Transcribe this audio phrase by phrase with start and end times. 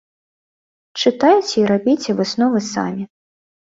[1.01, 3.03] Чытайце і рабіце высновы самі.